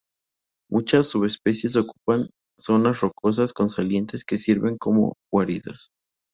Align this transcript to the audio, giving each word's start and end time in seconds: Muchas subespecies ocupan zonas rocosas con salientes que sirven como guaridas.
Muchas 0.71 1.09
subespecies 1.09 1.75
ocupan 1.75 2.31
zonas 2.59 2.99
rocosas 3.01 3.53
con 3.53 3.69
salientes 3.69 4.25
que 4.25 4.37
sirven 4.37 4.79
como 4.79 5.13
guaridas. 5.31 5.89